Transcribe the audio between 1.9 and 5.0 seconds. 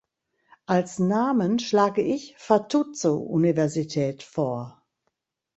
ich "Fatuzzo-Universität" vor.